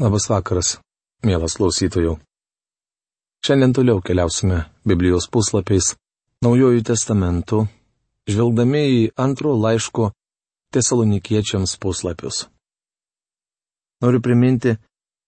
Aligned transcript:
Labas 0.00 0.30
vakaras, 0.32 0.78
mielas 1.20 1.58
klausytojų. 1.58 2.14
Šiandien 3.44 3.74
toliau 3.76 3.98
keliausime 4.00 4.62
Biblijos 4.88 5.26
puslapiais 5.28 5.90
Naujojų 6.40 6.80
testamentų, 6.88 7.66
žvelgdami 8.24 8.80
į 8.94 9.02
antro 9.20 9.52
laiško 9.60 10.08
tesalonikiečiams 10.72 11.76
puslapius. 11.84 12.46
Noriu 14.00 14.24
priminti, 14.24 14.78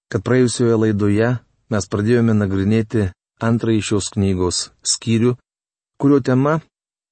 kad 0.09 0.25
praėjusioje 0.25 0.81
laidoje 0.87 1.31
mes 1.69 1.93
pradėjome 1.93 2.33
nagrinėti 2.41 3.11
antrąjį 3.45 3.87
šios 3.93 4.09
knygos 4.17 4.65
skyrių, 4.89 5.37
kurio 6.01 6.25
tema 6.25 6.63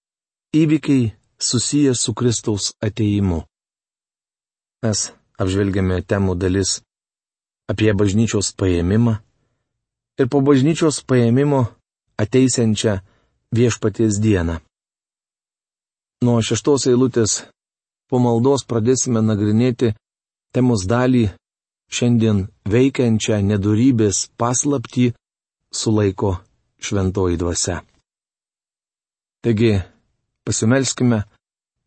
-įvykiai 0.64 1.12
susiję 1.36 1.92
su 1.94 2.14
Kristaus 2.14 2.72
ateimu. 2.80 3.44
Mes 4.80 5.10
apžvelgėme 5.36 6.00
temų 6.08 6.40
dalis 6.40 6.80
apie 7.70 7.92
bažnyčios 7.94 8.50
paėmimą 8.58 9.20
ir 10.20 10.28
po 10.28 10.42
bažnyčios 10.44 11.00
paėmimo 11.08 11.62
ateisiančią 12.20 12.98
viešpaties 13.56 14.18
dieną. 14.20 14.58
Nuo 16.24 16.40
šeštos 16.44 16.90
eilutės 16.90 17.44
po 18.10 18.20
maldos 18.20 18.66
pradėsime 18.68 19.22
nagrinėti 19.24 19.94
temos 20.52 20.84
dalį 20.90 21.30
šiandien 21.90 22.44
veikiančią 22.68 23.40
nedorybės 23.46 24.28
paslapti 24.36 25.10
sulaiko 25.72 26.36
šventoji 26.84 27.40
dvasia. 27.40 27.80
Taigi, 29.40 29.78
pasimelskime, 30.44 31.22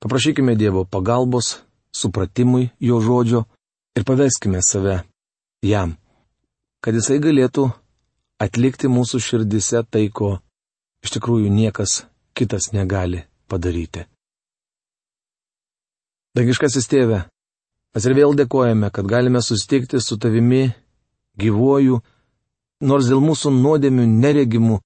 paprašykime 0.01 0.55
Dievo 0.57 0.87
pagalbos, 0.89 1.59
supratimui 1.93 2.71
jo 2.81 2.97
žodžio 3.03 3.45
ir 3.93 4.07
paveskime 4.07 4.63
save 4.65 5.03
jam, 5.63 5.95
kad 6.83 6.95
jisai 6.97 7.19
galėtų 7.23 7.69
atlikti 8.43 8.91
mūsų 8.91 9.21
širdise 9.23 9.83
tai, 9.89 10.09
ko 10.11 10.37
iš 11.03 11.15
tikrųjų 11.15 11.51
niekas 11.51 12.03
kitas 12.35 12.71
negali 12.75 13.23
padaryti. 13.47 14.05
Dangiškasis 16.33 16.89
tėve, 16.89 17.23
mes 17.93 18.07
ir 18.09 18.15
vėl 18.17 18.33
dėkojame, 18.37 18.89
kad 18.91 19.05
galime 19.07 19.41
susitikti 19.45 20.01
su 20.01 20.17
tavimi 20.17 20.71
gyvuoju, 21.39 21.99
nors 22.83 23.09
dėl 23.09 23.21
mūsų 23.23 23.53
nuodėmių 23.53 24.07
neregimų 24.09 24.79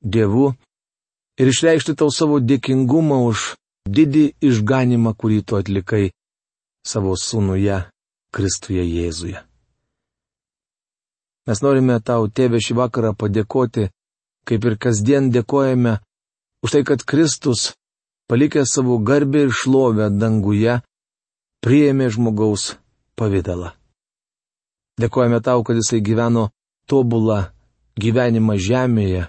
Dievu 0.00 0.54
ir 1.40 1.50
išreikšti 1.52 1.92
tau 2.00 2.08
savo 2.08 2.38
dėkingumą 2.40 3.20
už 3.28 3.52
didį 3.84 4.24
išganimą, 4.48 5.12
kurį 5.12 5.42
tu 5.44 5.60
atlikai 5.60 6.10
savo 6.86 7.12
sūnuje 7.20 7.82
Kristuje 8.32 8.84
Jėzuje. 8.86 9.49
Mes 11.50 11.58
norime 11.66 11.96
tau, 11.98 12.28
tėve, 12.30 12.60
šį 12.62 12.76
vakarą 12.78 13.08
padėkoti, 13.18 13.88
kaip 14.46 14.66
ir 14.68 14.76
kasdien 14.78 15.32
dėkojame 15.34 15.96
už 16.62 16.74
tai, 16.76 16.82
kad 16.86 17.02
Kristus, 17.02 17.72
palikęs 18.30 18.76
savo 18.76 19.00
garbę 19.02 19.48
ir 19.48 19.50
šlovę 19.50 20.06
danguje, 20.14 20.76
priėmė 21.66 22.06
žmogaus 22.14 22.76
pavydalą. 23.18 23.72
Dėkojame 25.02 25.42
tau, 25.42 25.66
kad 25.66 25.80
jisai 25.80 25.98
gyveno 26.06 26.46
tobulą 26.86 27.40
gyvenimą 27.98 28.54
žemėje 28.54 29.26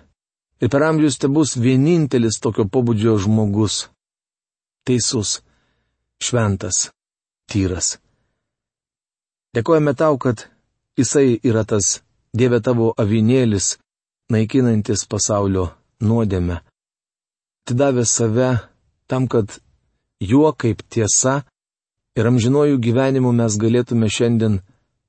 ir 0.62 0.70
per 0.70 0.88
amžius 0.92 1.18
te 1.18 1.26
bus 1.26 1.58
vienintelis 1.58 2.38
tokio 2.38 2.70
pobūdžio 2.70 3.18
žmogus- 3.26 3.88
teisus, 4.86 5.40
šventas, 6.22 6.92
tyras. 7.50 7.96
Dėkojame 9.58 9.98
tau, 9.98 10.22
kad 10.22 10.52
Jisai 11.00 11.40
yra 11.44 11.64
tas 11.64 12.02
Dieve 12.38 12.62
tavo 12.64 12.94
avinėlis, 13.02 13.76
naikinantis 14.32 15.04
pasaulio 15.12 15.68
nuodėmę. 16.00 16.62
Atidavė 17.66 18.06
save 18.08 18.52
tam, 19.12 19.28
kad 19.28 19.60
juo 20.24 20.54
kaip 20.56 20.82
tiesa 20.88 21.42
ir 22.16 22.28
amžinojų 22.32 22.80
gyvenimu 22.80 23.34
mes 23.36 23.58
galėtume 23.60 24.10
šiandien 24.10 24.60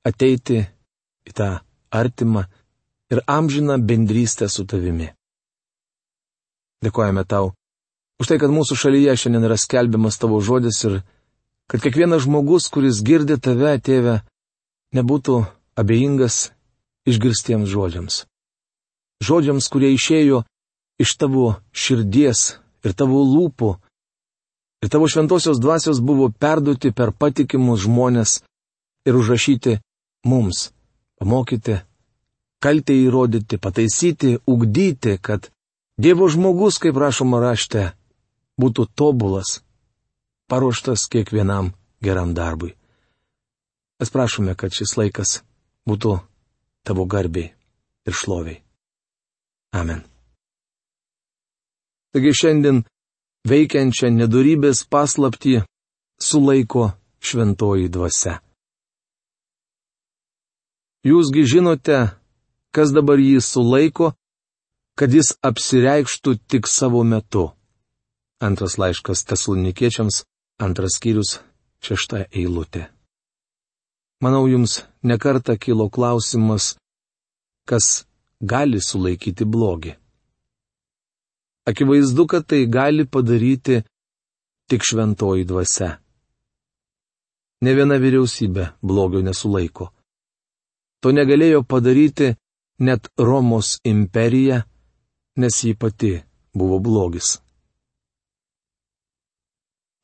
ateiti 0.03 0.59
į 1.27 1.35
tą 1.37 1.49
artimą 1.95 2.45
ir 3.13 3.23
amžiną 3.27 3.79
bendrystę 3.79 4.49
su 4.51 4.67
tavimi. 4.67 5.09
Dėkojame 6.83 7.23
tau 7.23 7.53
už 8.23 8.29
tai, 8.31 8.39
kad 8.39 8.51
mūsų 8.53 8.77
šalyje 8.79 9.15
šiandien 9.19 9.47
yra 9.49 9.57
skelbiamas 9.59 10.19
tavo 10.19 10.39
žodis 10.43 10.77
ir 10.87 10.99
kad 11.67 11.81
kiekvienas 11.83 12.23
žmogus, 12.23 12.69
kuris 12.71 13.01
girdi 13.03 13.35
tave, 13.39 13.73
tėve, 13.83 14.21
nebūtų 14.95 15.39
abejingas 15.79 16.51
išgirstiems 17.09 17.69
žodžiams. 17.69 18.23
Žodžiams, 19.23 19.69
kurie 19.71 19.93
išėjo 19.95 20.43
iš 20.99 21.15
tavo 21.19 21.55
širdies 21.71 22.59
ir 22.83 22.95
tavo 22.97 23.23
lūpų. 23.23 23.71
Ir 24.83 24.91
tavo 24.91 25.07
šventosios 25.07 25.61
dvasios 25.63 26.03
buvo 26.03 26.27
perduoti 26.29 26.91
per 26.91 27.13
patikimus 27.15 27.85
žmonės 27.85 28.41
ir 29.07 29.15
užrašyti 29.15 29.77
mums, 30.27 30.71
pamokyti, 31.19 31.79
kaltę 32.63 32.95
įrodyti, 32.95 33.59
pataisyti, 33.59 34.37
ugdyti, 34.47 35.17
kad 35.19 35.49
Dievo 35.93 36.25
žmogus, 36.25 36.79
kaip 36.81 36.97
rašoma 36.97 37.37
rašte, 37.37 37.91
būtų 38.57 38.87
tobulas, 38.97 39.59
paruoštas 40.49 41.05
kiekvienam 41.05 41.69
geram 42.01 42.33
darbui. 42.33 42.73
Mes 44.01 44.09
prašome, 44.09 44.55
kad 44.57 44.73
šis 44.73 44.95
laikas 44.97 45.43
būtų 45.85 46.15
tavo 46.85 47.05
garbiai 47.05 47.53
ir 48.07 48.13
šloviai. 48.13 48.61
Amen. 49.73 50.03
Taigi 52.13 52.33
šiandien 52.39 52.83
veikiančią 53.49 54.11
nedorybės 54.13 54.83
paslapti 54.85 55.57
sulaiko 56.21 56.91
šventoji 57.23 57.89
dvasia. 57.89 58.37
Jūsgi 61.03 61.43
žinote, 61.51 61.97
kas 62.71 62.93
dabar 62.95 63.19
jį 63.19 63.41
sulaiko, 63.43 64.13
kad 64.95 65.11
jis 65.11 65.33
apsireikštų 65.43 66.37
tik 66.47 66.69
savo 66.69 67.03
metu. 67.03 67.49
Antras 68.43 68.77
laiškas 68.77 69.25
tesalonikiečiams, 69.27 70.23
antras 70.63 70.99
skyrius, 70.99 71.39
šešta 71.83 72.27
eilutė. 72.31 72.87
Manau, 74.23 74.47
jums 74.47 74.73
nekarta 75.03 75.57
kilo 75.57 75.89
klausimas, 75.89 76.77
kas 77.67 78.05
gali 78.39 78.79
sulaikyti 78.79 79.43
blogį. 79.43 79.97
Akivaizdu, 81.67 82.23
kad 82.31 82.47
tai 82.47 82.61
gali 82.77 83.03
padaryti 83.03 83.81
tik 84.71 84.87
šventoji 84.87 85.43
dvasia. 85.49 85.89
Ne 87.63 87.75
viena 87.75 87.99
vyriausybė 87.99 88.69
blogio 88.83 89.19
nesulaiko. 89.27 89.89
To 91.03 91.11
negalėjo 91.11 91.65
padaryti 91.67 92.31
net 92.79 93.11
Romos 93.19 93.75
imperija, 93.83 94.63
nes 95.35 95.63
ji 95.67 95.75
pati 95.75 96.15
buvo 96.55 96.79
blogis. 96.79 97.37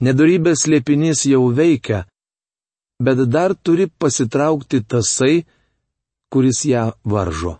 Nedorybės 0.03 0.67
liepinys 0.71 1.23
jau 1.27 1.43
veikia, 1.55 2.05
bet 3.05 3.23
dar 3.33 3.55
turi 3.55 3.87
pasitraukti 3.87 4.83
tasai, 4.91 5.45
kuris 6.31 6.65
ją 6.65 6.91
varžo. 7.03 7.57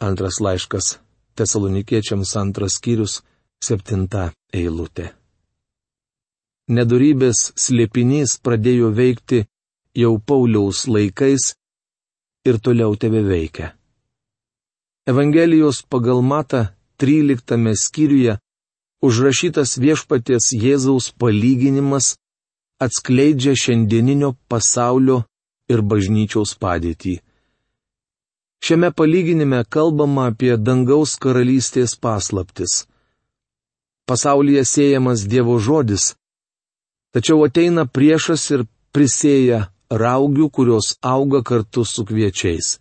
Antras 0.00 0.40
laiškas 0.44 0.98
Tesalonikiečiams 1.36 2.30
antras 2.40 2.78
skyrius, 2.78 3.20
septinta 3.60 4.30
eilutė. 4.56 5.10
Nedorybės 6.72 7.50
slėpinys 7.60 8.38
pradėjo 8.42 8.88
veikti 8.96 9.42
jau 10.00 10.14
Pauliaus 10.18 10.86
laikais 10.88 11.52
ir 12.48 12.58
toliau 12.64 12.96
tebe 12.96 13.20
veikia. 13.26 13.74
Evangelijos 15.06 15.82
pagal 15.92 16.24
Mata 16.24 16.62
13 16.98 17.76
skyriuje 17.84 18.38
užrašytas 19.04 19.76
viešpaties 19.78 20.50
Jėzaus 20.56 21.12
palyginimas 21.20 22.16
atskleidžia 22.80 23.54
šiandieninio 23.56 24.34
pasaulio 24.48 25.22
ir 25.72 25.82
bažnyčiaus 25.82 26.54
padėtį. 26.60 27.16
Šiame 28.64 28.90
palyginime 28.98 29.62
kalbama 29.68 30.28
apie 30.30 30.56
dangaus 30.56 31.16
karalystės 31.22 31.96
paslaptis. 31.96 32.84
Pasaulyje 34.06 34.64
siejamas 34.64 35.26
Dievo 35.26 35.58
žodis, 35.58 36.14
tačiau 37.12 37.44
ateina 37.46 37.86
priešas 37.86 38.50
ir 38.54 38.66
prisėja 38.94 39.66
raugių, 39.90 40.48
kurios 40.50 40.94
auga 41.02 41.42
kartu 41.42 41.84
su 41.84 42.04
kviečiais. 42.06 42.76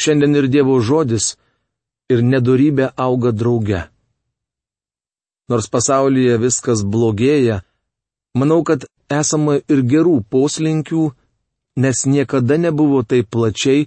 Šiandien 0.00 0.40
ir 0.40 0.48
Dievo 0.50 0.80
žodis, 0.80 1.34
ir 2.10 2.24
nedorybė 2.24 2.90
auga 2.96 3.32
drauge. 3.32 3.84
Nors 5.48 5.68
pasaulyje 5.68 6.38
viskas 6.40 6.82
blogėja, 6.84 7.60
Manau, 8.34 8.64
kad 8.66 8.86
esama 9.10 9.60
ir 9.70 9.82
gerų 9.86 10.16
poslinkių, 10.30 11.04
nes 11.78 12.04
niekada 12.06 12.58
nebuvo 12.58 13.02
taip 13.06 13.30
plačiai 13.30 13.86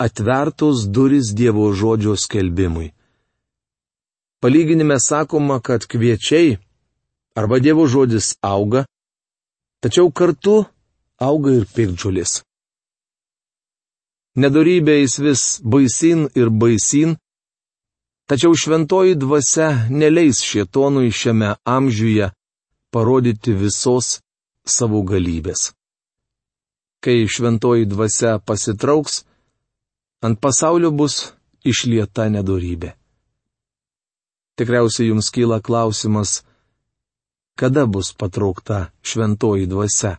atvertos 0.00 0.86
duris 0.88 1.32
Dievo 1.36 1.68
žodžio 1.72 2.16
skelbimui. 2.16 2.92
Palyginime 4.40 4.98
sakoma, 4.98 5.60
kad 5.60 5.84
kviečiai 5.86 6.56
arba 7.36 7.60
Dievo 7.60 7.86
žodis 7.86 8.34
auga, 8.42 8.86
tačiau 9.84 10.10
kartu 10.10 10.64
auga 11.20 11.52
ir 11.60 11.68
pikdžulis. 11.74 12.40
Nedorybė 14.40 15.02
jis 15.02 15.18
vis 15.20 15.42
baisin 15.62 16.26
ir 16.34 16.48
baisin, 16.48 17.18
tačiau 18.26 18.56
šventoji 18.56 19.18
dvasia 19.20 19.68
neleis 19.92 20.40
šietonui 20.40 21.12
šiame 21.12 21.52
amžiuje 21.68 22.32
parodyti 22.92 23.54
visos 23.56 24.18
savo 24.68 25.00
galybės. 25.02 25.72
Kai 27.02 27.24
šventoji 27.26 27.88
dvasia 27.90 28.38
pasitrauks, 28.38 29.24
ant 30.22 30.38
pasaulio 30.38 30.92
bus 30.94 31.32
išlieta 31.66 32.28
nedorybė. 32.30 32.92
Tikriausiai 34.56 35.08
jums 35.08 35.32
kyla 35.34 35.58
klausimas, 35.64 36.42
kada 37.58 37.86
bus 37.86 38.12
patraukta 38.12 38.92
šventoji 39.02 39.66
dvasia. 39.66 40.18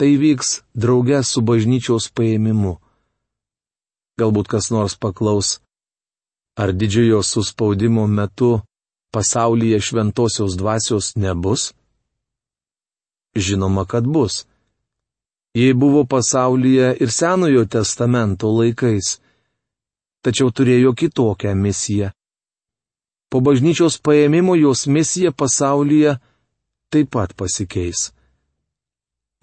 Tai 0.00 0.10
vyks 0.16 0.62
drauge 0.74 1.20
su 1.28 1.44
bažnyčios 1.44 2.08
paėmimu. 2.16 2.78
Galbūt 4.18 4.48
kas 4.48 4.70
nors 4.72 4.96
paklaus, 4.96 5.60
ar 6.56 6.72
didžiojo 6.72 7.20
suspaudimo 7.22 8.06
metu 8.08 8.62
pasaulyje 9.14 9.80
šventosios 9.80 10.56
dvasios 10.56 11.16
nebus? 11.16 11.72
Žinoma, 13.34 13.84
kad 13.84 14.04
bus. 14.06 14.46
Jie 15.54 15.74
buvo 15.74 16.04
pasaulyje 16.04 16.96
ir 17.00 17.10
Senojo 17.10 17.64
testamento 17.66 18.50
laikais, 18.54 19.18
tačiau 20.22 20.50
turėjo 20.54 20.94
kitokią 20.94 21.54
misiją. 21.58 22.10
Po 23.30 23.40
bažnyčios 23.40 23.98
paėmimo 24.02 24.54
jos 24.58 24.86
misija 24.86 25.30
pasaulyje 25.32 26.18
taip 26.90 27.10
pat 27.14 27.34
pasikeis. 27.34 28.10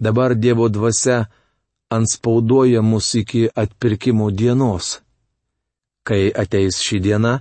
Dabar 0.00 0.34
Dievo 0.34 0.68
dvasia 0.68 1.26
anspaudoja 1.90 2.82
mus 2.82 3.14
iki 3.14 3.48
atpirkimo 3.54 4.30
dienos. 4.30 5.00
Kai 6.06 6.32
ateis 6.42 6.80
ši 6.84 7.00
diena, 7.04 7.40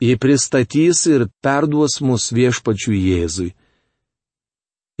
ji 0.00 0.16
pristatys 0.20 1.06
ir 1.08 1.26
perduos 1.42 2.00
mus 2.00 2.30
viešpačių 2.32 2.92
Jėzui. 2.96 3.54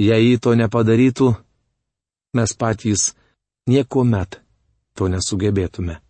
Jei 0.00 0.22
jį 0.28 0.40
to 0.44 0.54
nepadarytų, 0.56 1.28
mes 2.36 2.52
patys 2.56 3.12
nieko 3.68 4.04
met 4.04 4.40
to 4.96 5.08
nesugebėtume. 5.12 6.00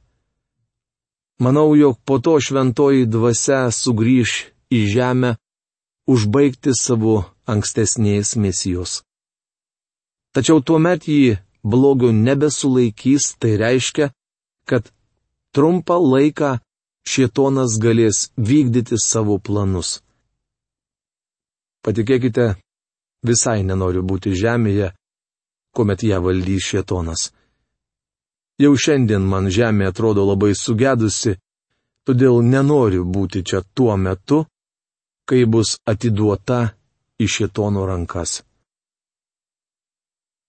Manau, 1.38 1.74
jog 1.76 1.98
po 2.06 2.18
to 2.18 2.38
šventoji 2.40 3.06
dvasia 3.06 3.66
sugrįž 3.70 4.32
į 4.72 4.80
žemę 4.94 5.36
užbaigti 6.08 6.72
savo 6.74 7.26
ankstesnės 7.46 8.36
misijos. 8.40 9.02
Tačiau 10.34 10.62
tuo 10.64 10.78
met 10.78 11.06
jį 11.08 11.36
blogio 11.66 12.12
nebesulaikys, 12.12 13.34
tai 13.40 13.56
reiškia, 13.60 14.10
kad 14.68 14.90
trumpą 15.54 15.98
laiką 16.00 16.56
šietonas 17.06 17.78
galės 17.82 18.30
vykdyti 18.36 18.98
savo 18.98 19.38
planus. 19.38 20.00
Patikėkite, 21.86 22.56
visai 23.26 23.62
nenoriu 23.62 24.02
būti 24.02 24.34
žemėje, 24.34 24.90
kuomet 25.74 26.02
ją 26.02 26.18
valdys 26.24 26.66
šietonas. 26.70 27.30
Jau 28.58 28.72
šiandien 28.74 29.22
man 29.22 29.50
žemė 29.52 29.90
atrodo 29.90 30.24
labai 30.24 30.54
sugedusi, 30.56 31.36
todėl 32.08 32.40
nenoriu 32.42 33.04
būti 33.04 33.44
čia 33.44 33.60
tuo 33.76 33.96
metu, 33.96 34.46
kai 35.28 35.44
bus 35.44 35.76
atiduota 35.86 36.60
į 37.20 37.26
šietono 37.34 37.84
rankas. 37.86 38.40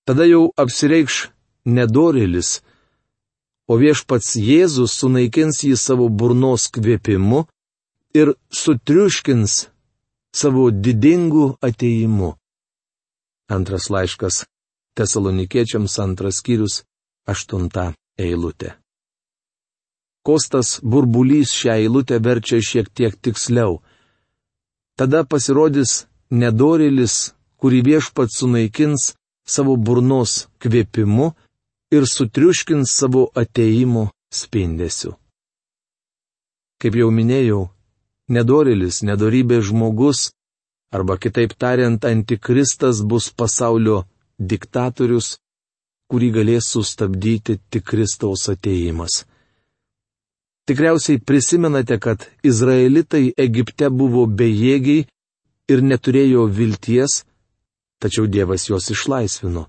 Tada 0.08 0.24
jau 0.24 0.48
apsireikš 0.56 1.28
nedorėlis, 1.68 2.62
o 3.68 3.78
viešpats 3.78 4.36
Jėzus 4.40 4.98
sunaikins 5.00 5.64
jį 5.68 5.76
savo 5.78 6.10
burnos 6.10 6.68
kvėpimu 6.74 7.46
ir 8.16 8.34
sutriuškins 8.50 9.68
savo 10.36 10.70
didingu 10.72 11.56
ateimu. 11.62 12.36
Antras 13.52 13.90
laiškas 13.94 14.46
Tesalonikiečiams 14.98 15.94
antras 16.02 16.40
skyrius, 16.42 16.82
aštunta 17.30 17.92
eilutė. 18.18 18.72
Kostas 20.26 20.80
burbulys 20.82 21.54
šią 21.54 21.76
eilutę 21.84 22.18
verčia 22.26 22.58
šiek 22.70 22.90
tiek 22.90 23.14
tiksliau. 23.22 23.78
Tada 24.98 25.22
pasirodys 25.30 26.08
nedorilis, 26.34 27.36
kurį 27.62 27.84
viešpat 27.90 28.34
sunaikins 28.34 29.12
savo 29.46 29.78
burnos 29.78 30.48
kvėpimu 30.58 31.30
ir 31.92 32.06
sutriuškins 32.08 32.92
savo 33.00 33.28
ateimų 33.36 34.08
spindesiu. 34.34 35.16
Kaip 36.82 36.98
jau 37.00 37.10
minėjau, 37.14 37.62
nedorilis, 38.30 39.02
nedorybė 39.08 39.62
žmogus, 39.66 40.32
arba 40.94 41.18
kitaip 41.18 41.56
tariant, 41.58 42.04
antikristas 42.06 43.02
bus 43.02 43.32
pasaulio 43.32 44.04
diktatorius, 44.38 45.38
kurį 46.12 46.30
galės 46.38 46.70
sustabdyti 46.72 47.58
tik 47.72 47.84
Kristaus 47.88 48.48
ateimas. 48.52 49.26
Tikriausiai 50.68 51.20
prisimenate, 51.24 51.96
kad 52.00 52.28
izraelitai 52.44 53.32
Egipte 53.40 53.90
buvo 53.90 54.26
bejėgiai 54.28 55.08
ir 55.72 55.84
neturėjo 55.84 56.44
vilties, 56.52 57.24
tačiau 58.04 58.28
Dievas 58.28 58.68
juos 58.68 58.92
išlaisvino. 58.92 59.66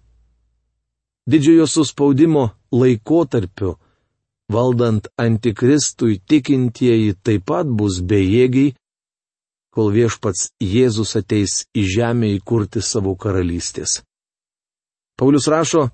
Didžiojo 1.29 1.67
suspaudimo 1.69 2.51
laikotarpiu, 2.73 3.75
valdant 4.49 5.11
antikristui 5.21 6.23
tikintieji 6.25 7.19
taip 7.21 7.45
pat 7.51 7.69
bus 7.69 8.01
bejėgiai, 8.01 8.73
kol 9.75 9.93
viešpats 9.93 10.49
Jėzus 10.65 11.13
ateis 11.21 11.67
į 11.77 11.85
žemę 11.95 12.33
įkurti 12.39 12.81
savo 12.81 13.13
karalystės. 13.21 14.01
Paulius 15.21 15.51
rašo, 15.53 15.91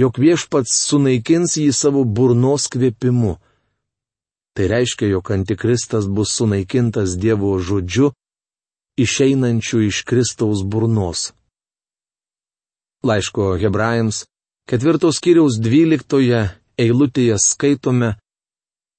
jog 0.00 0.16
viešpats 0.18 0.72
sunaikins 0.88 1.58
jį 1.60 1.70
savo 1.76 2.04
burnos 2.08 2.70
kvėpimu. 2.72 3.36
Tai 4.54 4.66
reiškia, 4.70 5.12
jog 5.12 5.30
antikristas 5.34 6.08
bus 6.08 6.32
sunaikintas 6.38 7.18
Dievo 7.20 7.52
žodžiu, 7.58 8.14
išeinančiu 8.96 9.84
iš 9.90 10.04
Kristaus 10.08 10.62
burnos. 10.64 11.32
Laiško 13.04 13.58
hebrajams, 13.60 14.24
ketvirtos 14.68 15.20
kiriaus 15.20 15.58
dvyliktoje 15.60 16.48
eilutėje 16.80 17.36
skaitome, 17.40 18.14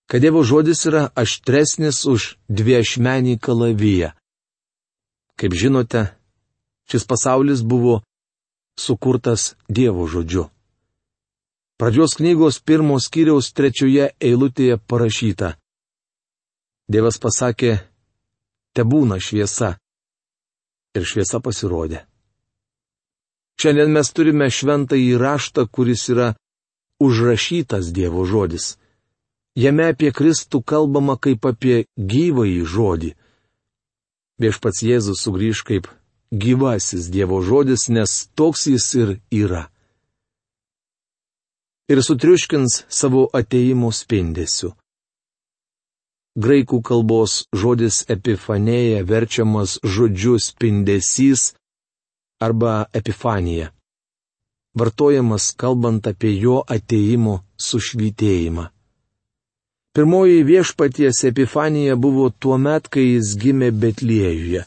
kad 0.09 0.21
Dievo 0.21 0.43
žodis 0.45 0.85
yra 0.85 1.09
aštresnis 1.17 2.05
už 2.05 2.35
dviešmenį 2.49 3.39
kalaviją. 3.41 4.13
Kaip 5.35 5.55
žinote, 5.57 6.07
šis 6.87 7.03
pasaulis 7.09 7.65
buvo 7.65 8.03
sukurtas 8.79 9.55
Dievo 9.67 10.07
žodžiu. 10.07 10.47
Pradžios 11.75 12.15
knygos 12.15 12.61
pirmos 12.63 13.09
kiriaus 13.11 13.51
trečioje 13.51 14.13
eilutėje 14.23 14.77
parašyta. 14.87 15.57
Dievas 16.87 17.17
pasakė, 17.19 17.81
te 18.71 18.85
būna 18.85 19.17
šviesa. 19.19 19.75
Ir 20.95 21.03
šviesa 21.03 21.41
pasirodė. 21.43 22.05
Šiandien 23.59 23.91
mes 23.95 24.11
turime 24.11 24.49
šventą 24.51 24.97
įraštą, 24.99 25.67
kuris 25.71 26.09
yra 26.11 26.33
užrašytas 26.99 27.91
Dievo 27.95 28.25
žodis. 28.25 28.75
Jame 29.55 29.87
apie 29.93 30.11
Kristų 30.11 30.59
kalbama 30.61 31.15
kaip 31.15 31.45
apie 31.47 31.85
gyvąjį 31.95 32.63
žodį. 32.67 33.11
Viešpats 34.43 34.83
Jėzus 34.83 35.21
sugrįž 35.23 35.63
kaip 35.63 35.87
gyvasis 36.31 37.07
Dievo 37.07 37.39
žodis, 37.41 37.87
nes 37.87 38.27
toks 38.35 38.67
jis 38.67 38.87
ir 38.99 39.09
yra. 39.31 39.69
Ir 41.87 42.01
sutriuškins 42.03 42.83
savo 42.89 43.29
ateimo 43.39 43.93
spindesiu. 43.93 44.73
Graikų 46.35 46.81
kalbos 46.83 47.45
žodis 47.55 48.01
epifanėja 48.11 49.05
verčiamas 49.07 49.77
žodžiu 49.79 50.35
spindesys 50.43 51.53
arba 52.45 52.85
epifanija. 52.99 53.71
Vartojamas 54.79 55.51
kalbant 55.61 56.07
apie 56.11 56.33
jo 56.43 56.61
ateimo 56.77 57.35
sušvytėjimą. 57.67 58.65
Pirmoji 59.95 60.43
viešpaties 60.43 61.23
epifanija 61.29 61.95
buvo 61.95 62.29
tuo 62.29 62.57
met, 62.59 62.89
kai 62.91 63.05
jis 63.13 63.37
gimė 63.39 63.69
Betliejuje. 63.71 64.65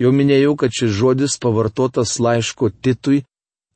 Jau 0.00 0.12
minėjau, 0.14 0.54
kad 0.56 0.72
šis 0.72 0.94
žodis 0.96 1.36
pavartotas 1.42 2.14
laiško 2.22 2.70
Titui 2.70 3.24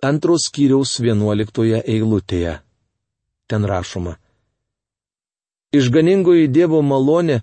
antros 0.00 0.48
skyriaus 0.48 0.96
vienuoliktoje 1.04 1.82
eilutėje. 1.84 2.56
Ten 3.50 3.68
rašoma. 3.68 4.16
Išganingoji 5.76 6.48
Dievo 6.48 6.80
malonė 6.80 7.42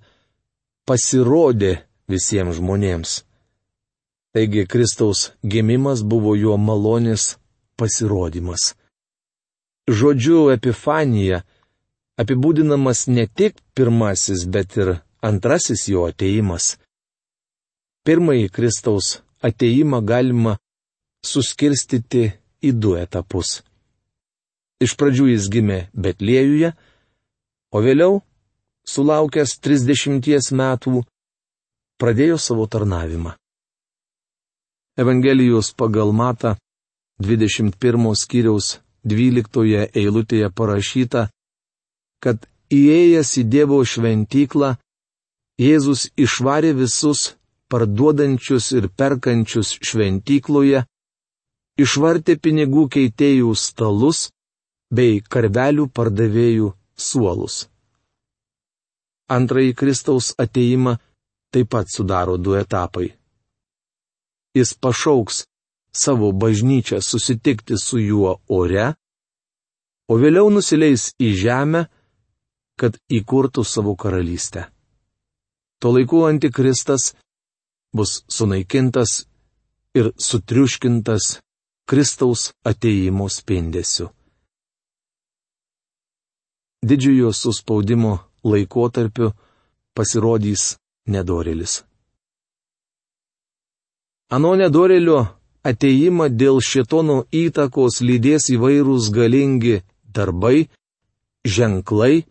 pasirodė 0.89 1.75
visiems 2.09 2.57
žmonėms. 2.57 3.19
Taigi 4.33 4.65
Kristaus 4.67 5.31
gimimas 5.41 6.03
buvo 6.05 6.35
jo 6.37 6.57
malonės 6.57 7.39
pasirodymas. 7.79 8.75
Žodžiu 9.89 10.51
epifanija 10.53 11.39
apibūdinamas 12.21 13.07
ne 13.09 13.25
tik 13.25 13.57
pirmasis, 13.73 14.45
bet 14.45 14.77
ir 14.77 14.91
antrasis 15.25 15.87
jo 15.89 16.05
ateimas. 16.11 16.75
Pirmąjį 18.05 18.51
Kristaus 18.53 19.07
ateimą 19.41 20.03
galima 20.05 20.59
suskirstyti 21.25 22.23
į 22.61 22.75
du 22.77 22.93
etapus. 23.01 23.63
Iš 24.79 24.93
pradžių 24.99 25.31
jis 25.33 25.49
gimė 25.51 25.79
Betlėjuje, 25.91 26.75
o 27.73 27.81
vėliau, 27.83 28.21
sulaukęs 28.85 29.57
30 29.65 30.53
metų, 30.55 31.03
pradėjo 31.99 32.37
savo 32.37 32.69
tarnavimą. 32.69 33.33
Evangelijos 34.99 35.71
pagal 35.73 36.11
Mata 36.11 36.57
21 37.23 38.15
skyriaus 38.21 38.67
12 39.07 39.85
eilutėje 39.95 40.49
parašyta, 40.51 41.21
kad 42.19 42.43
įėjęs 42.67 43.29
į 43.39 43.43
Dievo 43.53 43.77
šventyklą, 43.91 44.73
Jėzus 45.59 46.01
išvarė 46.25 46.73
visus 46.75 47.21
parduodančius 47.71 48.67
ir 48.75 48.89
perkančius 48.99 49.71
šventykloje, 49.87 50.83
išvartė 51.79 52.35
pinigų 52.43 52.83
keitėjų 52.95 53.53
stalus 53.55 54.25
bei 54.91 55.21
karvelių 55.23 55.87
pardavėjų 55.95 56.73
suolus. 57.07 57.69
Antrąjį 59.31 59.71
Kristaus 59.79 60.33
ateimą 60.45 60.97
taip 61.55 61.71
pat 61.71 61.87
sudaro 61.87 62.35
du 62.35 62.59
etapai. 62.59 63.18
Jis 64.57 64.73
pašauks 64.81 65.43
savo 65.91 66.31
bažnyčią 66.31 67.01
susitikti 67.01 67.77
su 67.77 67.99
juo 67.99 68.39
ore, 68.47 68.93
o 70.09 70.17
vėliau 70.17 70.49
nusileis 70.53 71.11
į 71.21 71.33
žemę, 71.43 71.85
kad 72.79 72.97
įkurtų 73.11 73.65
savo 73.65 73.95
karalystę. 73.99 74.69
Tuo 75.79 75.91
laiku 75.95 76.23
antikristas 76.27 77.13
bus 77.95 78.23
sunaikintas 78.27 79.25
ir 79.95 80.11
sutriuškintas 80.17 81.39
Kristaus 81.89 82.53
ateimo 82.63 83.29
spindesiu. 83.29 84.09
Didžiojo 86.85 87.33
suspaudimo 87.33 88.13
laikotarpiu 88.43 89.33
pasirodys 89.93 90.77
nedorėlis. 91.11 91.88
Ano 94.29 94.51
nedorėlio 94.53 95.23
ateimą 95.65 96.27
dėl 96.29 96.59
šitono 96.61 97.23
įtakos 97.33 98.03
lydės 98.05 98.51
įvairūs 98.53 99.09
galingi 99.09 99.79
darbai, 100.05 100.69
ženklai 101.41 102.25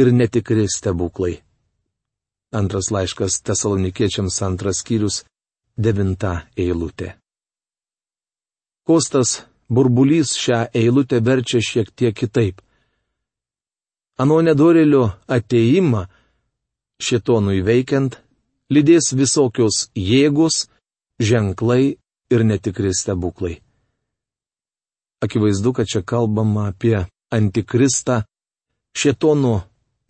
ir 0.00 0.12
netikri 0.20 0.64
stebuklai. 0.64 1.42
Antras 2.56 2.88
laiškas 2.94 3.42
tesalonikiečiams 3.44 4.40
antras 4.48 4.80
skyrius, 4.80 5.24
devinta 5.76 6.46
eilutė. 6.56 7.14
Kostas 8.88 9.42
burbulys 9.68 10.36
šią 10.40 10.66
eilutę 10.72 11.20
verčia 11.20 11.60
šiek 11.60 11.92
tiek 11.92 12.16
kitaip. 12.16 12.60
Ano 14.16 14.40
nedorėlio 14.40 15.08
ateimą, 15.28 16.06
šitonui 17.02 17.60
veikiant, 17.66 18.20
lydės 18.70 19.12
visokios 19.18 19.88
jėgos, 19.98 20.68
ženklai 21.20 21.96
ir 22.30 22.44
netikri 22.44 22.94
stebuklai. 22.94 23.60
Akivaizdu, 25.24 25.72
kad 25.72 25.86
čia 25.86 26.02
kalbama 26.02 26.68
apie 26.72 27.06
antikristą, 27.32 28.24
šetono 28.96 29.62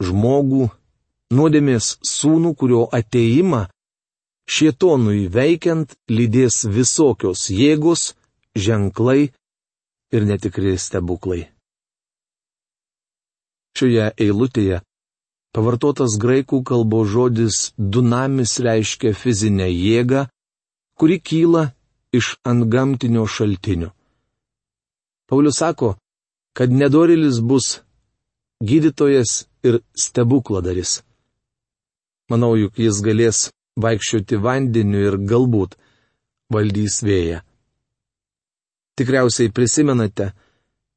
žmogų 0.02 0.68
nuodėmės 1.34 1.98
sūnų, 2.04 2.54
kurio 2.58 2.82
ateimą 2.92 3.66
šietonui 4.50 5.28
veikiant 5.32 5.94
lydės 6.10 6.64
visokios 6.68 7.48
jėgos, 7.50 8.12
ženklai 8.54 9.32
ir 10.14 10.26
netikri 10.28 10.76
stebuklai. 10.78 11.48
Šioje 13.74 14.12
eilutėje 14.22 14.82
pavartotas 15.54 16.14
graikų 16.22 16.60
kalbos 16.66 17.08
žodis 17.10 17.56
dunamis 17.78 18.58
reiškia 18.62 19.14
fizinę 19.18 19.66
jėgą, 19.70 20.28
kuri 20.98 21.20
kyla 21.20 21.70
iš 22.12 22.36
antgamtinio 22.42 23.26
šaltinio. 23.26 23.90
Paulius 25.26 25.58
sako, 25.58 25.94
kad 26.52 26.72
nedorilis 26.72 27.40
bus 27.40 27.80
gydytojas 28.60 29.46
ir 29.62 29.80
stebukladaris. 29.94 31.02
Manau, 32.30 32.54
juk 32.56 32.78
jis 32.78 33.00
galės 33.04 33.48
vaikščioti 33.80 34.38
vandeniu 34.40 35.02
ir 35.08 35.16
galbūt 35.30 35.74
valdys 36.52 37.00
vėją. 37.02 37.40
Tikriausiai 38.94 39.50
prisimenate, 39.50 40.30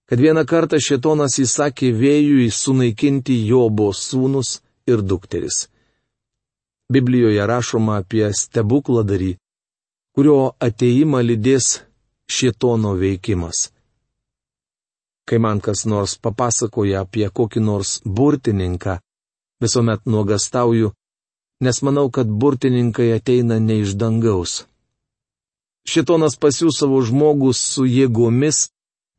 kad 0.07 0.21
vieną 0.21 0.45
kartą 0.45 0.77
šetonas 0.79 1.39
įsakė 1.41 1.89
vėjui 1.97 2.51
sunaikinti 2.53 3.39
Jobo 3.49 3.89
sūnus 3.91 4.59
ir 4.87 5.01
dukteris. 5.01 5.65
Biblijoje 6.93 7.43
rašoma 7.49 7.97
apie 8.03 8.29
stebukladarį, 8.31 9.33
kurio 10.17 10.55
ateimą 10.57 11.19
lydės 11.21 11.65
šetono 12.25 12.95
veikimas. 12.97 13.67
Kai 15.29 15.37
man 15.37 15.61
kas 15.61 15.83
nors 15.85 16.15
papasakoja 16.17 17.03
apie 17.05 17.27
kokį 17.29 17.61
nors 17.61 17.91
burtininką, 18.01 18.97
visuomet 19.61 20.09
nuogastauju, 20.09 20.89
nes 21.61 21.83
manau, 21.85 22.07
kad 22.09 22.33
burtininkai 22.41 23.11
ateina 23.19 23.59
ne 23.61 23.77
iš 23.83 23.93
dangaus. 24.01 24.65
Šitonas 25.85 26.41
pasiūs 26.41 26.81
savo 26.81 26.97
žmogus 27.05 27.61
su 27.75 27.85
jėgomis, 27.85 28.71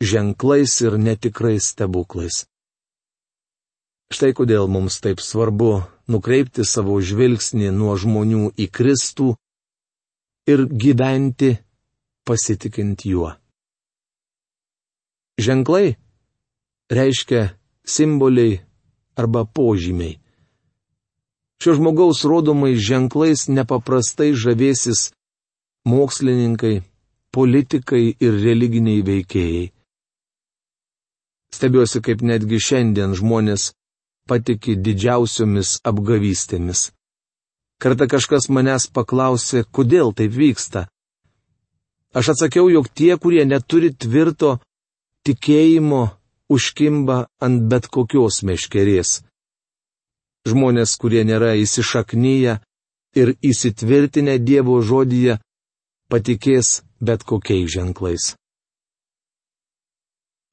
ženklais 0.02 0.81
ir 0.83 0.99
netikrais 0.99 1.71
stebuklais. 1.76 2.43
Štai 4.11 4.35
kodėl 4.35 4.67
mums 4.67 4.99
taip 5.05 5.23
svarbu 5.23 5.76
nukreipti 6.11 6.67
savo 6.67 6.99
žvilgsnį 6.99 7.71
nuo 7.71 7.95
žmonių 7.95 8.57
į 8.59 8.67
Kristų 8.67 9.37
ir 10.49 10.64
gyventi 10.83 11.50
pasitikint 12.26 13.05
juo. 13.05 13.31
Ženklai 15.38 15.97
reiškia 16.90 17.43
simboliai 17.85 18.61
arba 19.21 19.45
požymiai. 19.45 20.19
Šio 21.61 21.75
žmogaus 21.78 22.23
rodomais 22.31 22.78
ženklais 22.78 23.49
nepaprastai 23.50 24.31
žavėsis 24.43 25.11
mokslininkai, 25.90 26.83
politikai 27.35 28.05
ir 28.14 28.38
religiniai 28.45 29.02
veikėjai. 29.09 29.67
Stebiuosi, 31.55 32.02
kaip 32.05 32.23
netgi 32.23 32.61
šiandien 32.61 33.17
žmonės 33.19 33.73
patiki 34.28 34.76
didžiausiomis 34.76 35.78
apgavystėmis. 35.88 36.90
Kartą 37.78 38.08
kažkas 38.11 38.49
manęs 38.50 38.88
paklausė, 38.90 39.62
kodėl 39.70 40.11
taip 40.18 40.35
vyksta. 40.35 40.88
Aš 42.16 42.32
atsakiau, 42.35 42.66
jog 42.73 42.88
tie, 42.90 43.14
kurie 43.20 43.44
neturi 43.47 43.92
tvirto 43.94 44.58
tikėjimo, 45.28 46.02
užkimba 46.50 47.26
ant 47.44 47.68
bet 47.70 47.87
kokios 47.92 48.42
meškerės 48.42 49.20
žmonės, 50.49 50.97
kurie 51.00 51.25
nėra 51.28 51.54
įsišaknyje 51.62 52.58
ir 53.20 53.32
įsitvirtinę 53.50 54.38
Dievo 54.38 54.80
žodyje, 54.82 55.38
patikės 56.12 56.82
bet 57.00 57.25
kokiais 57.25 57.70
ženklais. 57.75 58.32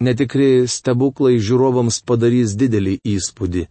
Netikri 0.03 0.67
stebuklai 0.67 1.37
žiūrovams 1.39 2.01
padarys 2.03 2.55
didelį 2.59 2.99
įspūdį. 3.15 3.63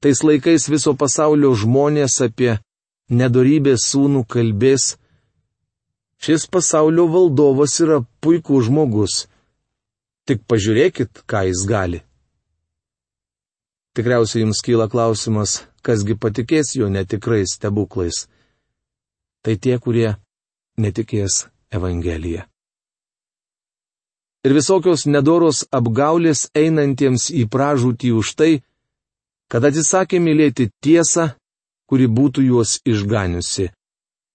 Tais 0.00 0.20
laikais 0.22 0.68
viso 0.68 0.92
pasaulio 0.98 1.54
žmonės 1.56 2.20
apie 2.26 2.56
nedorybės 3.08 3.86
sūnų 3.90 4.24
kalbės. 4.28 4.96
Šis 6.22 6.46
pasaulio 6.52 7.06
valdovas 7.12 7.76
yra 7.84 8.00
puikus 8.20 8.68
žmogus. 8.68 9.26
Tik 10.26 10.42
pažiūrėkit, 10.50 11.22
ką 11.30 11.46
jis 11.48 11.62
gali. 11.70 12.02
Tikriausiai 13.96 14.42
jums 14.42 14.60
kyla 14.64 14.90
klausimas, 14.92 15.62
kasgi 15.86 16.18
patikės 16.20 16.74
jo 16.76 16.90
netikrais 16.92 17.56
stebuklais. 17.56 18.26
Tai 19.40 19.56
tie, 19.56 19.78
kurie 19.78 20.16
netikės 20.76 21.46
Evangeliją. 21.72 22.44
ir 24.46 24.54
visokios 24.54 25.06
nedoros 25.10 25.64
apgaulės 25.74 26.46
einantiems 26.54 27.30
į 27.34 27.48
pražūtį 27.50 28.12
už 28.20 28.28
tai, 28.38 28.52
kad 29.50 29.64
atsisakė 29.64 30.20
mylėti 30.22 30.70
tiesą, 30.82 31.30
kuri 31.86 32.08
būtų 32.10 32.46
juos 32.50 32.78
išganiusi. 32.84 33.70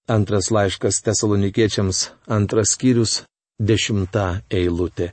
Antras 0.08 0.50
laiškas 0.52 1.02
tesalonikiečiams, 1.06 2.12
antras 2.28 2.76
skyrius, 2.76 3.22
dešimta 3.60 4.42
eilutė. 4.50 5.12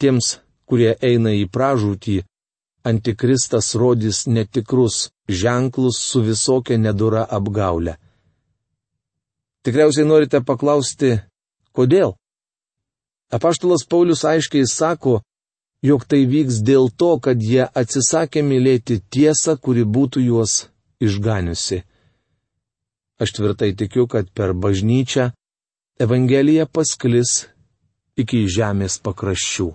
Tiems, 0.00 0.40
kurie 0.68 0.94
eina 1.04 1.32
į 1.36 1.46
pražūtį, 1.52 2.20
antikristas 2.84 3.74
rodys 3.76 4.24
netikrus 4.26 5.10
ženklus 5.28 6.00
su 6.00 6.22
visokia 6.24 6.78
nedura 6.80 7.26
apgaulė. 7.28 7.96
Tikriausiai 9.60 10.08
norite 10.08 10.40
paklausti, 10.40 11.18
kodėl? 11.76 12.14
Apaštalas 13.30 13.84
Paulius 13.86 14.24
aiškiai 14.24 14.64
sako, 14.66 15.20
jog 15.82 16.04
tai 16.04 16.24
vyks 16.28 16.60
dėl 16.64 16.90
to, 16.92 17.16
kad 17.24 17.40
jie 17.40 17.64
atsisakė 17.64 18.42
mylėti 18.44 19.00
tiesą, 19.12 19.56
kuri 19.56 19.84
būtų 19.84 20.24
juos 20.26 20.66
išganiusi. 21.00 21.82
Aš 23.20 23.36
tvirtai 23.36 23.72
tikiu, 23.76 24.06
kad 24.08 24.30
per 24.32 24.54
bažnyčią 24.56 25.30
Evangelija 26.00 26.64
pasklis 26.64 27.46
iki 28.16 28.46
žemės 28.48 28.96
pakraščių. 29.04 29.68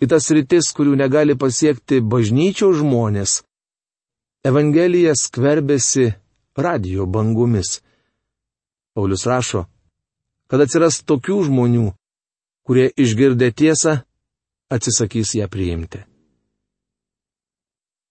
Kitas 0.00 0.30
rytis, 0.34 0.72
kurių 0.74 0.96
negali 0.98 1.36
pasiekti 1.38 2.00
bažnyčios 2.00 2.80
žmonės. 2.80 3.42
Evangelija 4.42 5.12
skverbėsi 5.14 6.08
radio 6.56 7.04
bangumis. 7.06 7.82
Paulius 8.96 9.26
rašo, 9.28 9.66
kad 10.50 10.64
atsiras 10.64 10.98
tokių 11.06 11.36
žmonių, 11.46 11.84
kurie 12.66 12.88
išgirdę 12.96 13.52
tiesą 13.54 14.00
atsisakys 14.74 15.34
ją 15.38 15.48
priimti. 15.52 16.02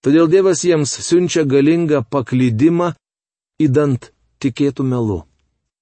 Todėl 0.02 0.26
Dievas 0.30 0.64
jiems 0.66 0.92
siunčia 1.06 1.44
galingą 1.46 2.02
paklydimą, 2.10 2.88
įdant 3.62 4.10
tikėtų 4.42 4.86
melu. 4.86 5.20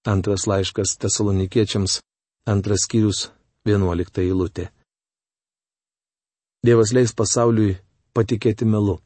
Antras 0.05 0.47
laiškas 0.49 0.97
tesalonikiečiams, 1.01 2.01
antras 2.49 2.85
skyrius, 2.85 3.31
vienuolikta 3.65 4.21
eilutė. 4.25 4.69
Dievas 6.65 6.93
leis 6.93 7.15
pasauliui 7.17 7.79
patikėti 8.13 8.69
melu. 8.69 8.99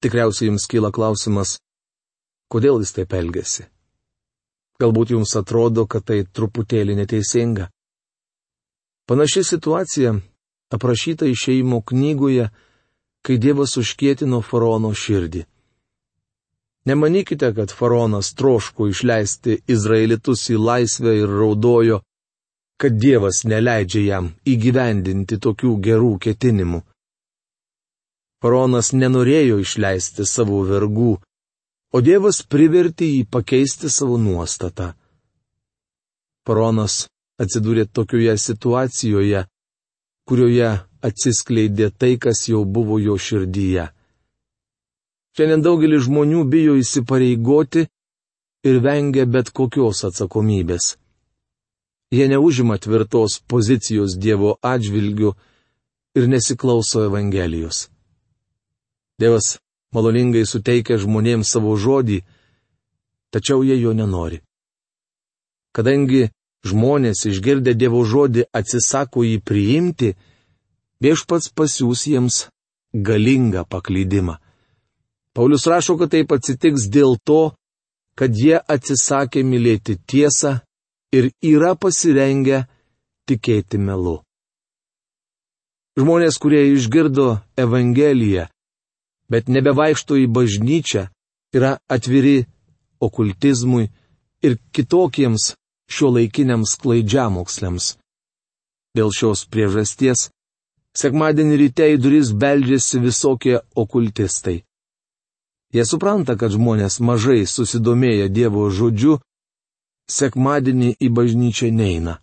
Tikriausiai 0.00 0.48
jums 0.48 0.64
kyla 0.70 0.88
klausimas, 0.94 1.58
kodėl 2.48 2.80
jis 2.80 2.94
taip 2.96 3.12
elgesi. 3.18 3.66
Galbūt 4.80 5.12
jums 5.12 5.34
atrodo, 5.36 5.84
kad 5.90 6.06
tai 6.08 6.22
truputėlį 6.24 6.96
neteisinga. 7.00 7.68
Panaši 9.08 9.42
situacija 9.44 10.14
aprašyta 10.74 11.26
išeimo 11.26 11.80
knygoje, 11.80 12.48
kai 13.22 13.38
Dievas 13.38 13.76
užkėtino 13.80 14.42
faraono 14.42 14.92
širdį. 14.94 15.44
Nemanykite, 16.88 17.52
kad 17.54 17.72
faraonas 17.78 18.32
troško 18.34 18.88
išleisti 18.88 19.58
izraelitus 19.68 20.46
į 20.54 20.56
laisvę 20.56 21.16
ir 21.20 21.28
raudojo, 21.40 22.00
kad 22.80 22.94
Dievas 23.02 23.42
neleidžia 23.44 24.04
jam 24.06 24.30
įgyvendinti 24.46 25.36
tokių 25.42 25.74
gerų 25.88 26.12
ketinimų. 26.24 26.80
Faraonas 28.38 28.92
nenorėjo 28.94 29.58
išleisti 29.64 30.24
savo 30.24 30.62
vergų, 30.64 31.16
o 31.94 32.00
Dievas 32.00 32.40
privertė 32.46 33.08
jį 33.10 33.26
pakeisti 33.34 33.90
savo 33.90 34.16
nuostatą. 34.22 34.92
Paronas 36.46 37.08
atsidūrė 37.42 37.88
tokioje 37.92 38.36
situacijoje, 38.38 39.44
kurioje 40.28 40.70
atsiskleidė 41.08 41.88
tai, 41.96 42.16
kas 42.20 42.44
jau 42.50 42.64
buvo 42.64 42.98
jo 43.00 43.16
širdyje. 43.16 43.88
Šiandien 45.38 45.62
daugelis 45.64 46.04
žmonių 46.08 46.44
bijo 46.52 46.74
įsipareigoti 46.76 47.86
ir 48.68 48.80
vengia 48.84 49.24
bet 49.26 49.52
kokios 49.54 50.02
atsakomybės. 50.08 50.96
Jie 52.10 52.26
neužima 52.28 52.78
tvirtos 52.80 53.38
pozicijos 53.52 54.16
Dievo 54.16 54.56
atžvilgių 54.64 55.34
ir 56.18 56.28
nesiklauso 56.32 57.04
Evangelijos. 57.06 57.86
Dievas 59.20 59.58
maloningai 59.94 60.44
suteikia 60.46 60.98
žmonėms 60.98 61.52
savo 61.52 61.76
žodį, 61.76 62.22
tačiau 63.30 63.62
jie 63.66 63.76
jo 63.80 63.92
nenori. 63.92 64.40
Kadangi 65.76 66.28
žmonės 66.66 67.26
išgirdę 67.30 67.74
Dievo 67.78 68.02
žodį 68.04 68.48
atsisako 68.54 69.24
jį 69.26 69.38
priimti, 69.44 70.14
viešpats 71.02 71.52
pasiūs 71.54 72.06
jiems 72.10 72.46
galingą 72.94 73.64
paklydimą. 73.68 74.38
Paulius 75.34 75.66
rašo, 75.70 75.98
kad 76.00 76.10
taip 76.10 76.32
atsitiks 76.34 76.88
dėl 76.90 77.18
to, 77.22 77.54
kad 78.18 78.34
jie 78.34 78.58
atsisakė 78.58 79.44
mylėti 79.46 79.98
tiesą 80.10 80.58
ir 81.14 81.30
yra 81.42 81.76
pasirengę 81.78 82.64
tikėti 83.28 83.78
melu. 83.78 84.18
Žmonės, 85.98 86.38
kurie 86.38 86.64
išgirdo 86.74 87.40
Evangeliją, 87.58 88.46
bet 89.30 89.48
nebevaikšto 89.50 90.18
į 90.18 90.26
bažnyčią, 90.30 91.08
yra 91.54 91.76
atviri 91.90 92.46
okultizmui 93.02 93.88
ir 94.42 94.58
kitokiems 94.74 95.54
šio 95.88 96.10
laikiniams 96.16 96.76
klaidžiamoksliams. 96.82 97.96
Dėl 98.96 99.12
šios 99.14 99.44
priežasties 99.52 100.28
sekmadienį 100.98 101.58
ryte 101.62 101.88
į 101.94 101.98
duris 102.02 102.32
beldžiasi 102.32 103.00
visokie 103.04 103.56
okultistai. 103.76 104.62
Jie 105.74 105.84
supranta, 105.84 106.36
kad 106.40 106.54
žmonės 106.56 107.00
mažai 107.04 107.42
susidomėję 107.46 108.28
Dievo 108.32 108.68
žodžiu, 108.72 109.18
sekmadienį 110.08 110.94
į 110.96 111.08
bažnyčią 111.12 111.68
neina. 111.72 112.18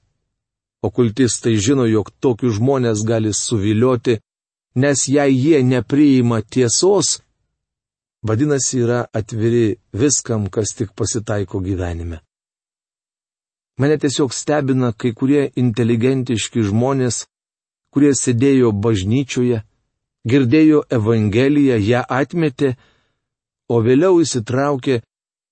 Okultistai 0.86 1.56
žino, 1.62 1.86
jog 1.86 2.10
tokius 2.21 2.58
žmonės 2.58 3.06
gali 3.06 3.34
suvilioti 3.34 4.19
nes 4.75 5.08
jei 5.08 5.34
jie 5.43 5.63
nepriima 5.63 6.41
tiesos, 6.41 7.21
vadinasi 8.28 8.80
yra 8.84 9.06
atviri 9.13 9.78
viskam, 9.93 10.49
kas 10.49 10.75
tik 10.75 10.91
pasitaiko 10.95 11.60
gyvenime. 11.63 12.19
Mane 13.80 13.98
tiesiog 14.00 14.34
stebina 14.34 14.94
kai 14.96 15.12
kurie 15.12 15.50
inteligentiški 15.60 16.64
žmonės, 16.70 17.26
kurie 17.92 18.14
sėdėjo 18.16 18.72
bažnyčioje, 18.72 19.64
girdėjo 20.28 20.86
Evangeliją, 20.98 21.80
ją 21.80 22.04
atmetė, 22.08 22.76
o 23.68 23.82
vėliau 23.84 24.22
įsitraukė 24.24 25.02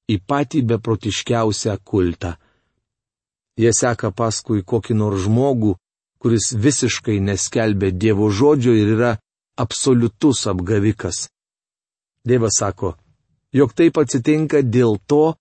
į 0.07 0.17
patį 0.27 0.63
beprotiškiausią 0.71 1.75
kultą. 1.83 2.35
Jie 3.59 3.71
seka 3.75 4.11
paskui 4.11 4.63
kokį 4.65 4.95
nors 4.97 5.25
žmogų, 5.27 5.75
kuris 6.23 6.53
visiškai 6.55 7.19
neskelbė 7.19 7.91
Dievo 7.91 8.29
žodžio 8.31 8.73
ir 8.73 8.95
yra 8.95 9.11
absoliutus 9.59 10.47
apgavikas. 10.47 11.27
Dievas 12.23 12.57
sako, 12.61 12.95
jog 13.51 13.75
taip 13.75 13.99
atsitinka 13.99 14.63
dėl 14.63 14.95
to, 15.05 15.35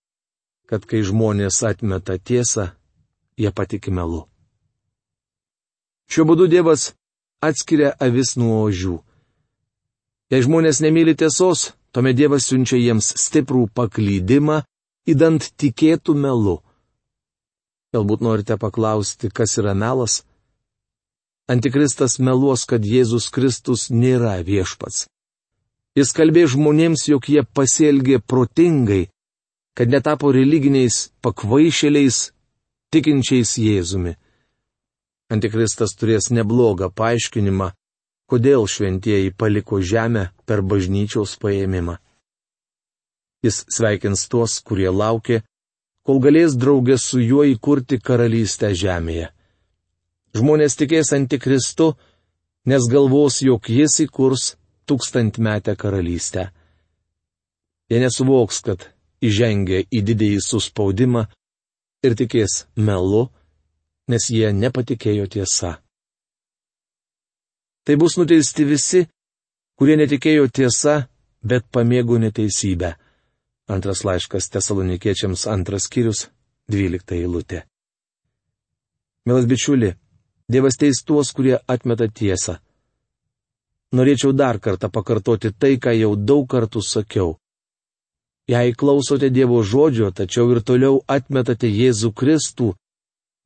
kad 0.73 0.87
kai 0.89 1.03
žmonės 1.05 1.59
atmeta 1.69 2.15
tiesą, 2.17 2.71
jie 3.37 3.51
patikė 3.53 3.93
melu. 3.93 4.23
Šiuo 6.09 6.25
būdu 6.31 6.47
Dievas 6.49 6.95
atskiria 7.45 7.91
avis 8.01 8.39
nuo 8.41 8.63
ožių. 8.71 8.95
Jei 10.33 10.41
žmonės 10.47 10.81
nemyli 10.81 11.13
tiesos, 11.13 11.75
tuomet 11.93 12.17
Dievas 12.17 12.49
siunčia 12.49 12.81
jiems 12.81 13.11
stiprų 13.21 13.67
paklydimą, 13.77 14.63
įdant 15.05 15.53
tikėtų 15.61 16.17
melu. 16.17 16.63
Galbūt 17.93 18.25
norite 18.25 18.57
paklausti, 18.57 19.29
kas 19.29 19.59
yra 19.61 19.77
melas? 19.77 20.23
Antikristas 21.53 22.17
meluos, 22.17 22.65
kad 22.65 22.81
Jėzus 22.81 23.29
Kristus 23.29 23.91
nėra 23.93 24.39
viešpats. 24.41 25.05
Jis 25.93 26.17
kalbė 26.17 26.47
žmonėms, 26.49 27.11
jog 27.13 27.29
jie 27.29 27.45
pasielgė 27.45 28.23
protingai, 28.25 29.11
kad 29.75 29.89
netapo 29.89 30.33
religiniais 30.33 31.09
pakvaišėliais, 31.25 32.33
tikinčiais 32.93 33.57
Jėzumi. 33.59 34.17
Antikristas 35.33 35.95
turės 35.97 36.29
neblogą 36.31 36.91
paaiškinimą, 36.93 37.71
kodėl 38.29 38.67
šventieji 38.69 39.33
paliko 39.37 39.81
žemę 39.81 40.29
per 40.45 40.61
bažnyčiaus 40.61 41.39
paėmimą. 41.41 41.97
Jis 43.43 43.65
sveikins 43.73 44.29
tuos, 44.31 44.61
kurie 44.61 44.91
laukia, 44.93 45.41
kol 46.07 46.21
galės 46.23 46.55
draugė 46.55 46.99
su 47.01 47.21
juo 47.23 47.43
įkurti 47.49 47.99
karalystę 47.99 48.71
žemėje. 48.77 49.33
Žmonės 50.37 50.77
tikės 50.81 51.13
antikristu, 51.17 51.93
nes 52.69 52.87
galvos, 52.93 53.41
jog 53.43 53.69
jis 53.69 53.99
įkurs 54.07 54.53
tūkstantmetę 54.89 55.75
karalystę. 55.81 56.51
Jie 57.91 58.01
nesuvoks, 58.01 58.63
kad 58.65 58.87
įžengia 59.23 59.85
į 59.91 60.03
didįjį 60.09 60.41
suspaudimą 60.45 61.25
ir 62.07 62.17
tikės 62.19 62.67
melu, 62.77 63.29
nes 64.11 64.29
jie 64.31 64.51
nepatikėjo 64.53 65.29
tiesa. 65.31 65.77
Tai 67.83 67.97
bus 67.99 68.19
nuteisti 68.19 68.67
visi, 68.67 69.07
kurie 69.79 69.97
netikėjo 69.99 70.47
tiesa, 70.51 71.09
bet 71.43 71.67
pamėgo 71.75 72.19
neteisybę. 72.23 72.95
Antras 73.71 74.05
laiškas 74.07 74.51
tesalonikiečiams 74.55 75.47
antras 75.51 75.89
skyrius, 75.89 76.29
dvylikta 76.71 77.17
eilutė. 77.19 77.65
Mielas 79.27 79.47
bičiuli, 79.47 79.93
Dievas 80.53 80.77
teis 80.77 81.01
tuos, 81.07 81.31
kurie 81.33 81.57
atmeta 81.69 82.09
tiesą. 82.09 82.59
Norėčiau 83.97 84.33
dar 84.37 84.59
kartą 84.61 84.91
pakartoti 84.93 85.53
tai, 85.53 85.77
ką 85.81 85.95
jau 85.97 86.13
daug 86.17 86.49
kartų 86.49 86.83
sakiau. 86.85 87.37
Jei 88.51 88.73
klausote 88.75 89.31
Dievo 89.31 89.63
žodžio, 89.63 90.11
tačiau 90.11 90.51
ir 90.51 90.63
toliau 90.67 91.03
atmetate 91.07 91.69
Jėzų 91.71 92.11
Kristų, 92.11 92.73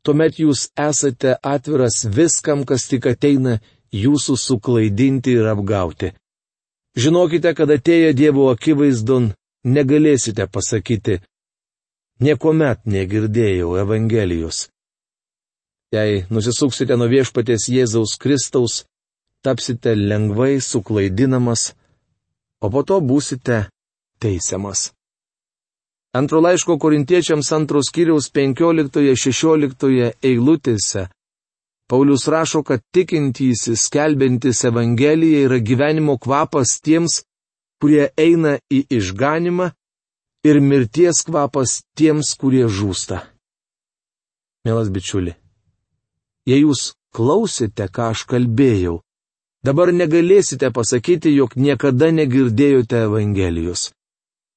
tuomet 0.07 0.39
jūs 0.41 0.71
esate 0.73 1.37
atviras 1.43 2.05
viskam, 2.09 2.65
kas 2.65 2.89
tik 2.89 3.07
ateina 3.11 3.59
jūsų 3.93 4.37
suklaidinti 4.41 5.37
ir 5.37 5.51
apgauti. 5.53 6.15
Žinokite, 6.97 7.53
kad 7.53 7.71
atėję 7.71 8.15
Dievo 8.17 8.49
akivaizdon 8.55 9.35
negalėsite 9.69 10.47
pasakyti, 10.49 11.21
niekuomet 12.25 12.87
negirdėjau 12.89 13.77
Evangelijos. 13.83 14.71
Jei 15.93 16.25
nusisuksite 16.33 16.97
nuo 16.97 17.11
viešpaties 17.13 17.69
Jėzaus 17.69 18.17
Kristaus, 18.19 18.87
tapsite 19.45 19.93
lengvai 19.95 20.57
suklaidinamas, 20.65 21.75
o 22.65 22.73
po 22.73 22.81
to 22.83 22.99
būsite 23.05 23.67
teisiamas. 24.19 24.93
Antro 26.17 26.41
laiško 26.41 26.79
korintiečiams 26.81 27.53
antros 27.53 27.91
kiriaus 27.93 28.31
15-16 28.33 30.13
eilutėse 30.25 31.09
Paulius 31.89 32.27
rašo, 32.29 32.63
kad 32.63 32.81
tikintysis 32.91 33.85
skelbintis 33.87 34.65
Evangeliją 34.65 35.45
yra 35.47 35.59
gyvenimo 35.59 36.19
kvapas 36.19 36.81
tiems, 36.83 37.21
kurie 37.81 38.09
eina 38.19 38.57
į 38.73 38.81
išganimą 38.99 39.71
ir 40.49 40.61
mirties 40.61 41.23
kvapas 41.27 41.83
tiems, 41.99 42.35
kurie 42.41 42.67
žūsta. 42.67 43.21
Mielas 44.67 44.91
bičiuli, 44.91 45.37
jei 46.51 46.65
jūs 46.65 46.97
klausėte, 47.15 47.87
ką 47.87 48.11
aš 48.17 48.25
kalbėjau, 48.33 48.99
dabar 49.63 49.95
negalėsite 49.95 50.73
pasakyti, 50.75 51.37
jog 51.39 51.55
niekada 51.55 52.11
negirdėjote 52.11 53.05
Evangelijos. 53.07 53.93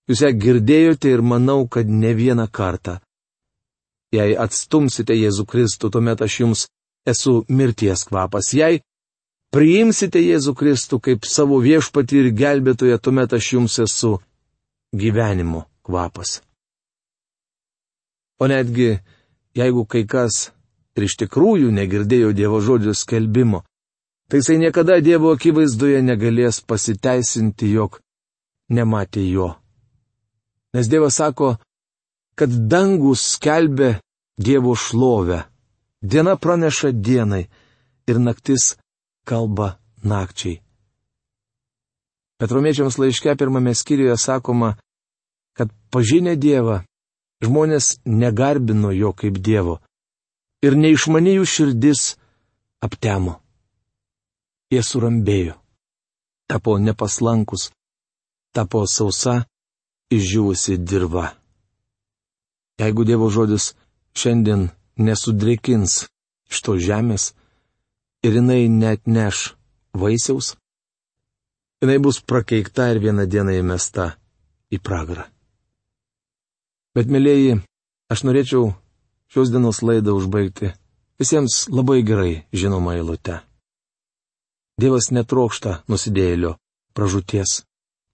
Jūs 0.09 0.23
ją 0.25 0.31
girdėjote 0.33 1.11
ir 1.13 1.21
manau, 1.21 1.67
kad 1.69 1.85
ne 1.85 2.15
vieną 2.17 2.47
kartą. 2.49 2.97
Jei 4.09 4.33
atstumsite 4.33 5.13
Jėzų 5.13 5.45
Kristų, 5.45 5.91
tuomet 5.93 6.23
aš 6.25 6.39
jums 6.41 6.63
esu 7.05 7.43
mirties 7.45 8.07
kvapas. 8.09 8.49
Jei 8.57 8.81
priimsite 9.53 10.21
Jėzų 10.23 10.55
Kristų 10.57 10.97
kaip 11.05 11.29
savo 11.29 11.59
viešpatį 11.61 12.23
ir 12.23 12.31
gelbėtoją, 12.41 12.97
tuomet 12.97 13.37
aš 13.37 13.53
jums 13.53 13.77
esu 13.85 14.15
gyvenimo 14.97 15.67
kvapas. 15.85 16.39
O 18.41 18.49
netgi, 18.49 18.97
jeigu 19.53 19.85
kai 19.85 20.05
kas 20.09 20.49
ir 20.97 21.05
iš 21.05 21.19
tikrųjų 21.21 21.69
negirdėjo 21.75 22.33
Dievo 22.33 22.63
žodžio 22.65 22.97
skelbimo, 22.97 23.61
tai 24.25 24.41
jisai 24.41 24.57
niekada 24.57 24.97
Dievo 25.05 25.35
akivaizdoje 25.37 26.01
negalės 26.01 26.63
pasiteisinti, 26.65 27.69
jog 27.77 28.01
nematė 28.73 29.29
jo. 29.29 29.53
Nes 30.73 30.89
Dievas 30.89 31.17
sako, 31.17 31.55
kad 32.37 32.51
dangus 32.71 33.23
skelbė 33.35 33.97
Dievo 34.39 34.75
šlovę, 34.75 35.41
diena 36.01 36.37
praneša 36.39 36.91
dienai 36.91 37.47
ir 38.07 38.19
naktis 38.23 38.75
kalba 39.27 39.79
nakčiai. 40.03 40.61
Petromiečiams 42.39 42.95
laiške 43.01 43.35
pirmame 43.35 43.73
skyriuje 43.75 44.15
sakoma, 44.17 44.77
kad 45.57 45.73
pažinę 45.91 46.37
Dievą 46.39 46.79
žmonės 47.43 47.99
negarbino 48.05 48.93
jo 48.95 49.11
kaip 49.11 49.41
Dievo 49.43 49.79
ir 50.63 50.77
neišmanėjų 50.79 51.45
širdis 51.47 52.15
aptemo. 52.83 53.39
Jie 54.71 54.81
surambėjo, 54.85 55.55
tapo 56.47 56.77
nepaslankus, 56.79 57.71
tapo 58.55 58.85
sausa 58.87 59.41
išdžiūvusi 60.13 60.77
dirba. 60.81 61.33
Jeigu 62.79 63.05
Dievo 63.05 63.29
žodis 63.33 63.73
šiandien 64.17 64.69
nesudrėkins 64.97 66.05
iš 66.49 66.61
to 66.65 66.77
žemės 66.79 67.33
ir 68.25 68.39
jinai 68.39 68.67
net 68.71 69.05
neš 69.07 69.53
vaisiaus, 69.93 70.55
jinai 71.81 71.99
bus 72.03 72.21
prakeikta 72.21 72.89
ir 72.93 73.01
vieną 73.03 73.27
dieną 73.29 73.55
įmesta 73.59 74.13
į 74.73 74.81
pragarą. 74.83 75.27
Bet, 76.95 77.07
mėlyjeji, 77.07 77.59
aš 78.11 78.25
norėčiau 78.25 78.73
šios 79.29 79.51
dienos 79.53 79.83
laidą 79.85 80.15
užbaigti 80.17 80.73
visiems 81.21 81.67
labai 81.69 82.01
gerai 82.03 82.33
žinoma 82.55 82.95
eilute. 82.97 83.41
Dievas 84.79 85.11
netrokšta 85.11 85.83
nusidėjėlio 85.91 86.55
pražūties. 86.95 87.68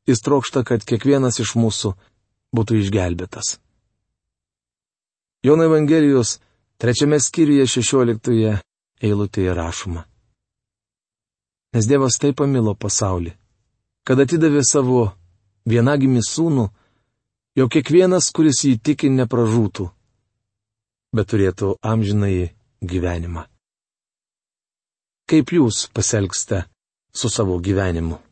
Jis 0.06 0.22
trokšta, 0.22 0.64
kad 0.64 0.86
kiekvienas 0.86 1.40
iš 1.42 1.56
mūsų 1.58 1.96
būtų 2.56 2.82
išgelbėtas. 2.82 3.58
Jono 5.46 5.66
Evangelijos 5.66 6.40
trečiame 6.82 7.20
skyriuje 7.22 7.66
šešioliktoje 7.70 8.58
eilutėje 9.02 9.54
rašoma. 9.54 10.06
Nes 11.76 11.88
Dievas 11.90 12.18
taip 12.22 12.38
pamilo 12.40 12.74
pasaulį, 12.78 13.34
kad 14.08 14.22
atidavė 14.22 14.64
savo 14.64 15.10
vienagimį 15.68 16.22
sūnų, 16.24 16.66
jog 17.60 17.72
kiekvienas, 17.74 18.30
kuris 18.32 18.64
jį 18.64 18.78
tiki, 18.80 19.10
nepražūtų, 19.12 19.90
bet 21.16 21.30
turėtų 21.34 21.76
amžinai 21.84 22.54
gyvenimą. 22.82 23.46
Kaip 25.26 25.52
jūs 25.58 25.88
pasielgsite 25.90 26.66
su 27.14 27.30
savo 27.34 27.58
gyvenimu? 27.60 28.25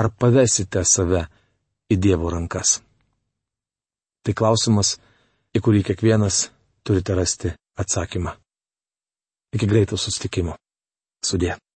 Ar 0.00 0.08
pavesite 0.16 0.84
save 0.88 1.26
į 1.92 1.98
Dievo 2.00 2.32
rankas? 2.32 2.78
Tai 4.24 4.36
klausimas, 4.36 4.96
į 5.52 5.60
kurį 5.64 5.84
kiekvienas 5.90 6.46
turite 6.84 7.16
rasti 7.16 7.52
atsakymą. 7.80 8.32
Iki 9.56 9.66
greito 9.68 9.98
sustikimo. 10.00 10.56
Sudė. 11.24 11.60